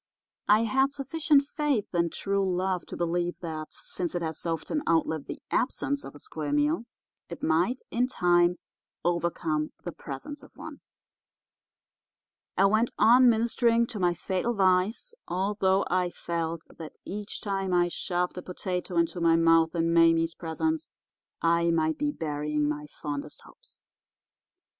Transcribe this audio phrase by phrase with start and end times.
[0.47, 5.27] I had sufficient faith in true love to believe that since it has often outlived
[5.27, 6.85] the absence of a square meal
[7.29, 8.55] it might, in time,
[9.05, 10.81] overcome the presence of one.
[12.57, 17.87] I went on ministering to my fatal vice, although I felt that each time I
[17.87, 20.91] shoved a potato into my mouth in Mame's presence
[21.43, 23.79] I might be burying my fondest hopes.